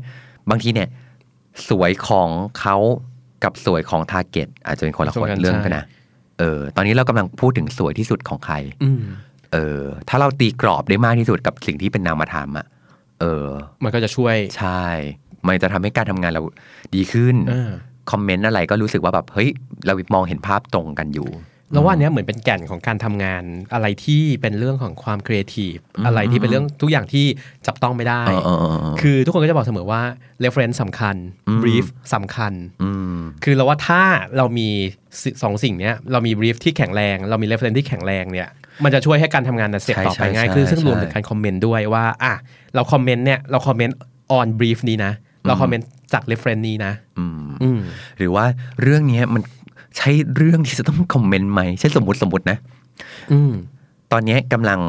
[0.50, 0.88] บางทีเนี่ย
[1.68, 2.28] สวยของ
[2.60, 2.76] เขา
[3.44, 5.84] กับสวยของ target อาจจะเป็นคนละคนเรื่องกันนะ
[6.38, 9.03] เออตอนนี้เรากำลังพูดถึงสวยที่สุดของใครอืม
[9.53, 12.66] เออ ถ้าเราตีกรอบได้มากที่สุดกับสิ่งที่เป็นนามธรรมอะ
[13.20, 13.46] เออ
[13.85, 14.83] มันก็จะช่วย ใช่
[15.46, 16.42] มันจะทำให้การทำงานเรา
[16.94, 17.72] ดีขึ้นอ่า
[18.11, 19.49] คอมเมนต์อะไรก็รู้สึกว่าแบบเฮ้ย
[19.87, 21.29] เรามองเห็นภาพตรงกันอยู่
[21.72, 23.42] แล้วว่าอันเนี้ยเหมือนเป็นแก่นของการทำงาน
[23.74, 27.24] อะไรที่เป็นเรื่องของความครีเอทีฟอืมอะไรที่เป็นเรื่องทุกอย่างที่
[27.66, 30.02] จับต้องไม่ได้เออเออเออเออคือทุกคนก็จะบอกเสมอว่า
[30.44, 31.16] reference สำคัญ
[31.48, 32.52] อืม brief สำคัญ
[32.83, 34.02] อืมคือเราว่าถ้า
[34.37, 34.68] เรามี
[35.22, 38.48] สิสองสิ่งเนี้ยเรามี brief ที่แข็งแรง เรามี reference ที่แข็งแรงเนี่ย
[38.85, 42.35] มันจะช่วยให้การทำงานน่ะเสร็จใช่ต่อไปใช่ง่ายใช่ขึ้นซึ่งใช่รวมถึงการคอมเมนต์ด้วยว่าอะ
[42.74, 43.96] เราคอมเมนต์เนี่ยเราคอมเมนต์
[44.38, 45.12] on brief นี้นะ
[45.46, 47.81] เราคอมเมนต์จาก reference นี้นะอืมอืม
[48.18, 48.44] หรือว่า
[48.83, 49.42] เรื่องเนี้ยมัน
[49.96, 52.59] ใช่เรื่องที่จะต้องคอมเมนต์ไหมเช่นสมมติสมมตินะ
[53.32, 53.52] อืม
[54.12, 54.80] ตอนเนี้ยกำลัง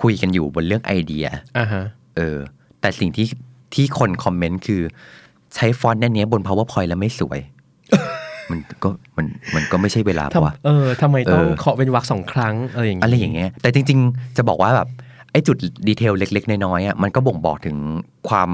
[0.00, 1.26] คุยกันอยู่บนเรื่องไอเดีย
[1.58, 1.84] อ่าฮะ
[2.16, 2.38] เออ
[2.80, 3.26] แต่สิ่งที่
[3.74, 4.82] ที่คนคอมเมนต์คือ
[5.54, 7.40] ใช้ฟอนต์แน่นเนี้ยบน powerpoint แล้วไม่สวย
[8.50, 14.88] มันก็มันมันก็ไม่ใช่เวลาปะวะทำเออทำไมต้องเออเคาะเป็นวรรคสองครั้งอะไรอย่างอะไรอย่างเงี้ย แต่จริง ๆ จะบอกว่าแบบ
[15.32, 15.56] ไอ้จุด
[15.88, 17.76] detail เล็ก ๆ น้อยๆอะมันก็บ่งบอกถึง
[18.28, 18.50] ความ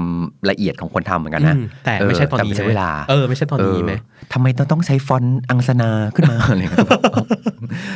[0.49, 6.89] ละเอียดของคนทำเหมือนกันนะอืมแต่ไม่ใช่ตอนแต่นี้ไม่ใช่ไหมเวลาเออไม่ใช่ตอนนี้ไหมเออทำไมต้องต้องใช้ฟอนต์อังสนาขึ้นมาอะไรเงี้ย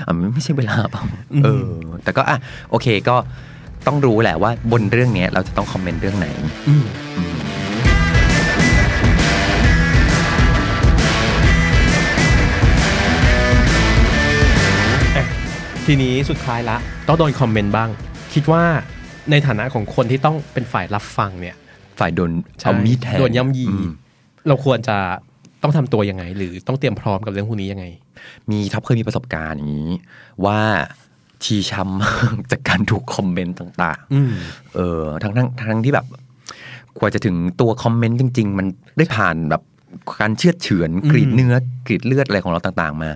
[0.05, 1.03] อะมันไม่ใช่เวลาเปล่า
[1.43, 1.65] เออ
[2.03, 2.37] แต่ก็อะ
[2.69, 3.15] โอเคก็
[3.87, 6.27] ต้องรู้แหละว่าบนเรื่องเนี้ยเราจะต้องคอมเมนต์เรื่องไหน
[6.67, 6.83] อืม
[7.17, 7.35] อืม
[15.85, 17.89] ทีนี้สุดท้ายละ ต้องโดนคอมเมนต์บ้าง
[18.33, 18.63] คิดว่า
[19.31, 21.55] ในฐานะของคนที่ต้องเป็นฝ่ายรับฟังเนี่ย
[21.99, 23.89] ฝ่ายโดนใช่เอามีดแทงโดนย่ำยีอืม
[24.47, 24.97] เราควรจะ
[25.63, 27.85] ต้องทำตัวยังไง หรือต้องเตรียมพร้อมกับเรื่องพวกนี้ยังไง
[28.51, 29.91] มีท็อปเคยมีประสบการณ์อย่างนี้
[30.45, 30.59] ว่า
[31.43, 36.05] ชีช้ำมากจากการถูกคอมเมนต์ต่างอืมๆเออทั้งทั้งทั้งที่แบบ
[36.97, 39.61] กว่าจะถึงตัวคอมเมนต์จริง ๆ มันได้ผ่านแบบ
[40.21, 41.53] การเชือดเฉือนกรีดเนื้อ
[41.85, 43.09] กรีดเลือดอะไรของเราต่าง ๆ มา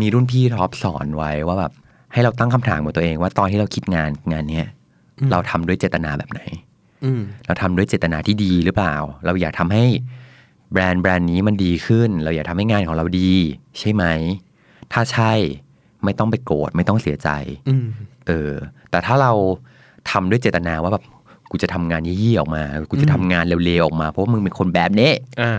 [0.00, 1.72] มีรุ่นพี่ท็อปสอนไว้ว่าแบบ
[2.16, 4.66] ให้เราตั้งคำถามกับตัวเองว่าตอนที่เราคิดงานงานเนี้ย
[5.30, 6.40] เราทำด้วยเจตนาแบบไหน
[7.04, 8.94] อืมเราทำด้วยเจตนาที่ดีหรือเปล่า
[9.26, 9.84] เราอยากทำให้
[10.72, 13.32] แบรนด์แบรนด์นี้มันดีขึ้น เราอยากทำให้งานของเราดี
[13.78, 14.04] ใช่ไหม
[14.92, 15.32] ถ้าใช่
[16.04, 17.28] ไม่ต้องไปโกรธไม่ต้องเสียใจ
[17.68, 17.86] อืม
[18.26, 18.52] เออ
[18.90, 19.32] แต่ถ้าเรา
[20.10, 21.04] ทำด้วยเจตนาว่าแบบ
[21.50, 25.10] กูจะทำงานยี่ๆออกมา กูจะทำงานเร็วๆออกมาเพราะว่ามึงเป็นคนแบบนี้
[25.42, 25.52] อ่า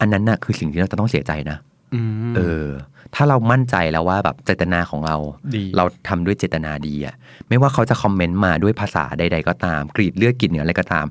[0.00, 1.75] อันนั้นน่ะคือสิ่งที่เราจะต้องเสียใจนะอืม
[2.36, 2.66] เออ
[3.14, 5.16] ถ้าเรามั่นใจแล้วว่าแบบเจตนาของเรา
[5.56, 7.14] ดีเราทำด้วยเจตนาดีอะ
[7.48, 11.06] ไม่ว่าเขาจะคอมเมนต์มาด้วยภาษาใด ๆ ก็ตาม กรีดเลือดกรีดเหนืออะไรก็ตาม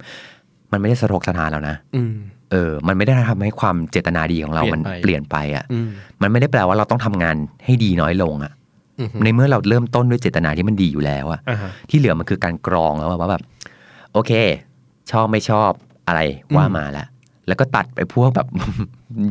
[0.71, 2.15] มันไม่ได้สะทกสะทานแล้วนะอืม
[2.51, 5.89] เออ มันไม่ได้ทำให้ความเจตนาดีของเราเปลี่มันยนไปเปลี่ยนไปอะอืม
[6.21, 8.53] มันไม่ได้แปลว่าเราต้องทำงานให้ดีน้อยลงอะ
[8.99, 13.43] อืมในเมื่อเราเริ่มต้นด้วยเจตนาที่มันดีอยู่แล้วอะอ่าฮะที่เหลือมันคือการกรองแล้วว่าแบบ
[14.13, 14.31] โอเค
[15.11, 15.71] ชอบไม่ชอบ
[16.07, 16.19] อะไร
[16.55, 17.07] ว่ามาแล้ว
[17.47, 18.47] แล้วก็ตัดไปพวกแบบ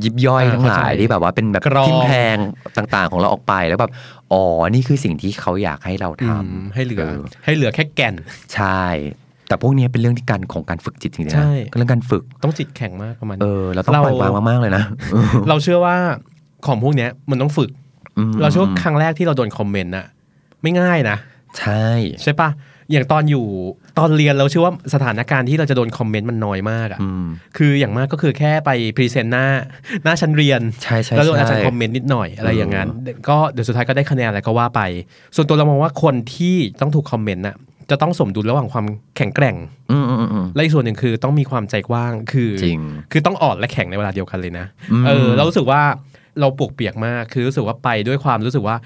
[0.04, 2.36] ยิบย่อยอ่าทั้งหลายเข้าใจที่แบบว่าเป็นแบบกรองทิมแทง
[2.76, 3.92] ต่างๆ ของเราออกไปแล้วแบบ
[4.32, 8.14] อ๋อนี่คือสิ่งที่เขาอยากให้เราทอืมำให้เหลืออให้เหลือแค่แก่น
[8.54, 8.82] ใช่
[9.48, 14.84] แต่พวกนี้เป็นเรื่องที่การของการฝึกจิตจริงๆใช่นะเรื่องการฝึกต้องจิตแข็งมากประมาณเออเราต้องเราปล่อยวางมากๆเลยนะ
[15.48, 15.96] เราเชื่อว่า
[16.66, 17.70] ของพวกเนี้ยมันต้องฝึก
[18.18, 20.06] อืมเราเชื่อว่าครั้งแรกที่เราโดนคอมเมนต์อะ
[20.62, 21.16] ไม่ง่ายนะ
[21.58, 21.86] ใช่
[22.22, 22.48] ใช่ปะ
[22.92, 23.46] อย่างตอนอยู่
[23.98, 27.24] ตอนเรียนเราเชื่อว่าสถานการณ์ที่เราจะโดนคอมเมนต์มันน้อยมากอะอืม
[27.56, 29.46] คืออย่างมากก็คือแค่ไป present หน้า
[30.04, 32.88] หน้าชั้นเรียนใช่ใช่แล้วโดนอาจารย์ใช่คอมเมนต์นิดหน่อยอะไรอย่างนั้น
[33.28, 34.80] ก็เดี๋ยวสุดท้ายก็ได้คะแนนอะไรก็ว่าไป
[35.34, 37.56] ส่วนตัวเรามองว่าคนที่ต้องถูกคอมเมนต์น่ะ
[37.90, 39.56] จะต้องสมดุลระหว่างความแข็งแกร่ง
[39.92, 42.80] อืมอืมอืมอืมและอีกส่วนหนึ่งคือต้องมีความใจกว้างคือจริง
[43.12, 45.82] คือต้องอ่อนและแข็งในเวลาเดียวกันเลยนะอืมเออเรารู้สึกว่า
[46.40, 48.76] เราปวกเปียกมากคือรู้สึกว่าไปด้วยความรู้สึกว่า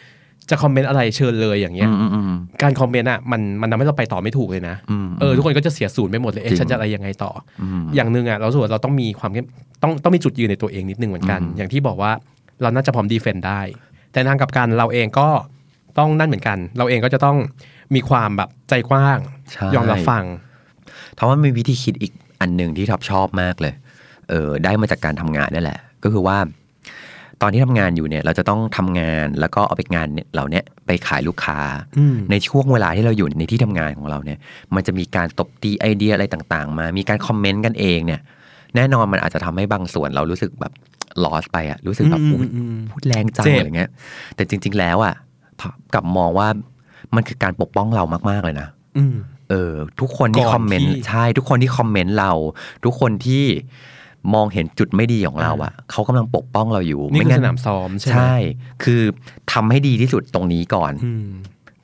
[0.51, 7.31] จะคอมเมนต์อะไรเชิญเลยอย่างเงี้ยอืมอืมอืมการคอมเมนต์อะมันมันทำให้เราไปต่อไม่ถูกเลยนะอืมเออทุกคนก็จะเสียศูนย์ไปหมดเลยเอ๊ะจริงฉันจะอะไรยังไงต่อ
[7.61, 9.47] ออืมอย่างหนึ่งอะเรารู้สึกว่าเราต้องมีความเข้ม
[9.83, 12.13] ต้องต้องมีจุดยืนในตัวเองนิดนึงเหมือนกันอืมอย่างที่บอกว่า
[12.63, 13.61] เราน่าจะพร้อมดีเฟนต์ได้
[14.13, 15.29] แต่ทางกลับกันเราเองก็
[15.99, 17.37] ต้องนั่นเหมือนกัน เราเองก็จะต้อง
[17.95, 19.19] มีความแบบใจกว้าง
[19.53, 20.25] ใช่ยอมรับฟัง
[21.19, 23.75] ทว่ามีวิธีคิดอีกอันหนึ่งที่ท็อปชอบมากเลย
[24.29, 26.37] เออได้มาจากการทำงานนี่แหละ ก็คือว่า
[27.43, 31.59] ตอนที่ทำงานอยู่เนี่ย เราจะต้องทำงานแล้วก็เอาไปงานเนี่ยเหล่าเนี้ยไปขายลูกค้า
[31.99, 34.39] อืมในช่วงเวลาที่เราอยู่ในที่ทำงานของเราเนี่ย
[34.75, 38.21] มันจะมีการตบตีไอเดียอะไรต่างๆ มา มีการคอมเมนต์กันเองเนี่ย
[38.77, 40.73] แน่นอนมันอาจจะทำให้บางส่วนเรารู้สึกแบบ
[41.25, 43.91] ลอสไปอะรู้สึกแบบอืมอุ๊ยอืมพูดแรงจังเจ็บอะไรเงี้ย
[44.37, 45.15] แต่จริง ๆ แล้วอะ
[45.95, 46.49] กลับมองว่า
[47.15, 49.17] มันคือการปกป้องเรามากๆเลยนะอืม
[49.51, 52.33] เออ ทุกคนที่ก่อนคอมเมนต์ที่ใช่ ทุกคนที่คอมเมนต์เรา
[52.85, 53.45] ทุกคนที่
[54.35, 58.35] มองเห็นจุดไม่ดีของเราอะเขากำลังปกป้องเราอยู่นี่คืองั้สนามซ้อมใช่ไหมใช่
[58.85, 59.03] คือ
[59.53, 61.29] ทำให้ดีที่สุดตรงนี้ก่อนอืม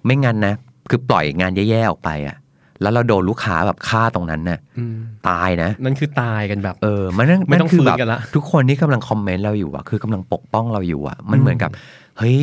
[0.04, 0.54] ไม่งั้นนะ
[0.90, 2.36] คือปล่อยงานแย่ๆออกไปอะ
[2.82, 4.96] แล้วเราโดนลูกค้าแบบฆ่าตรงนั้นน่ะอืม
[5.28, 11.70] ตายนะ นั่นคือตายกันแบบ เออ มันนั่นไม่ต้องคืฟื้นแบบกันละทุกคนที่กำลังคอมเมนต์เราอยู่อะคือกำลังปกป้องเราอยู่อะมันเหมือนกับ
[12.18, 12.38] เฮ้ย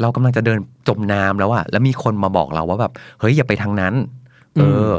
[0.00, 3.94] เรากำลังจะเดินจมน้ำแล้วอะแล้วมีคนมาบอกเราว่าแบบ เฮ้ยอย่าไปทางนั้น
[4.60, 4.90] เออ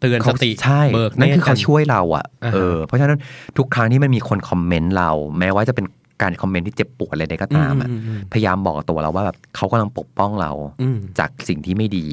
[0.00, 3.18] เตือนสเขาติใช่เบิกนั่นคือเขานช่วยเราอะอ่าฮะเออเพราะฉะนั้น
[3.58, 5.86] ทุกครั้งที่มันมีคนคอมเมนต์เรา แม้ว่าจะเป็น
[6.22, 12.06] การคอมเมนต์ที่เจ็บปวดอะไรใดก็ตามอะอืมอืมพยายามบอกตัวเราว่าแบบเขากำลังปกป้องเราอืมจากสิ่งที่ไม่ดี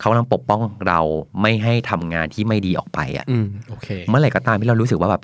[0.00, 1.00] เขากำลังปกป้องเรา
[1.42, 5.22] ไม่ให้ทำงานที่ไม่ดีออกไปอะอืมโอเคเมื่อไหร่ก็ตามที่เรารู้สึกว่าแบบ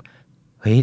[0.61, 0.77] เฮ้ย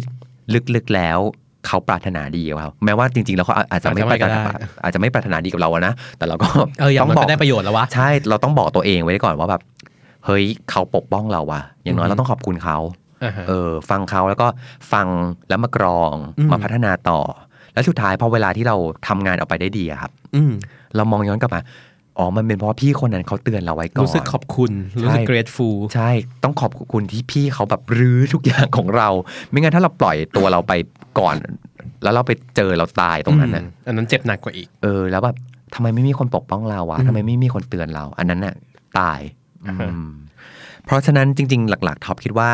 [0.75, 1.19] ลึกๆแล้ว
[1.67, 6.47] เขาปรารถนาดีกับเราแม้ว่าจริงๆแล้วเขาอาจจะไม่ปรารถนาอาจจะไม่ก็ได้อาจจะไม่ปรารถนาดีกับเราอะนะแต่เราก็
[6.79, 9.61] เอออย่างต้องมันบอก็กได้ประโยชน์แล้ววะใช่เราต้องบอกตัวเองไว้ก่อนว่าแบบ
[10.25, 12.77] เฮ้ยเขาปกป้องเราว่ะ อย่างน้อยอือฮึเราต้องขอบคุณเขา
[13.23, 14.47] อ่าฮะเออ ฟังเขาแล้วก็
[14.91, 15.07] ฟัง
[15.49, 17.21] แล้วมากรองอืมมาพัฒนาต่อ
[17.73, 18.75] แล้วสุดท้ายพอเวลาที่เรา
[19.07, 20.51] ทำงานออกไปได้ดีอะครับ อืม
[20.95, 21.61] เรามองย้อนกลับมา
[22.17, 24.71] อ๋อ มันเป็นเพราะพี่คนนั้นเขาเตือนเราไว้ก่อน รู้สึกขอบคุณ
[25.03, 26.09] รู้สึกใช่ grateful ใช่
[26.43, 29.09] ต้องขอบคุณที่พี่เขาแบบรื้อทุกอย่างของเรา
[29.49, 30.73] ไม่งั้นถ้าเราปล่อยตัวเราไป
[31.19, 31.35] ก่อน
[32.03, 35.35] แล้วเราไปเจอเราตายตรงนั้นน่ะอืมอันนั้นเจ็บหนักกว่าอีก เออ แล้วแบบ
[35.75, 38.55] ทำไมไม่มีคนปกป้องเราวะอืมทำไมไม่มีคนเตือนเรา อันนั้นน่ะ
[38.99, 39.46] ตายอ่าฮะอืม
[40.85, 42.49] เพราะฉะนั้นจริง ๆ หลัก ๆท็อปคิดว่า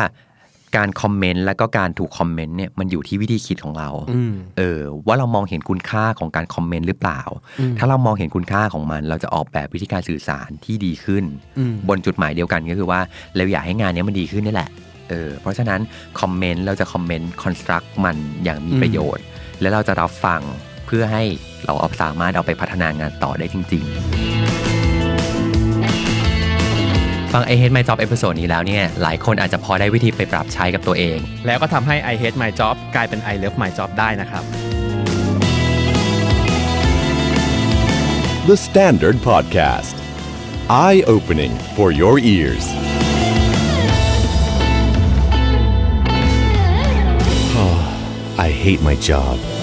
[0.76, 7.20] การคอมเมนต์และก็การถูกคอมเมนต์เนี่ยมันอยู่ที่วิธีคิดของเราอืมเออ ว่าเรามองเห็นคุณค่าของการคอมเมนต์หรือเปล่า
[7.60, 11.24] อืมถ้าเรามองเห็นคุณค่าของมัน เราจะออกแบบวิธีการสื่อสารที่ดีขึ้น
[11.58, 13.00] อืมบนจุดหมายเดียวกันก็คือว่า
[13.36, 14.70] เราอยากให้งานเนี้ยมันดีขึ้นนี่แหละ
[15.10, 15.80] เออ เพราะฉะนั้น
[16.20, 19.24] คอมเมนต์เราจะคอมเมนต์ construct มันอย่างมีประโยชน์
[19.60, 20.40] และเราจะรับฟัง
[20.86, 21.22] เพื่อให้
[21.66, 24.73] เราเอาสามารถเอาไปพัฒนางานต่อได้จริง ๆ
[27.34, 33.34] ฟัง I Hate My Job episode นี้แล้วเนี่ย หลายคนอาจจะพอได้วิธีไปปรับใช้กับตัวเอง แล้วก็ทำให้ I hate my job กลายเป็น I
[33.42, 34.44] love my job ได้นะครับ
[38.48, 39.94] The Standard Podcast.
[40.86, 42.64] Eye opening for your ears.
[48.46, 49.53] I hate my job